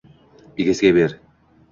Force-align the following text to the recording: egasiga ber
egasiga 0.63 0.91
ber 0.97 1.15